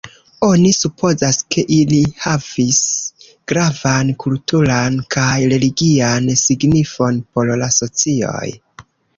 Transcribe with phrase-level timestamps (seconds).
[0.45, 2.79] Oni supozas, ke ili havis
[3.53, 8.45] gravan kulturan kaj religian signifon por la socioj.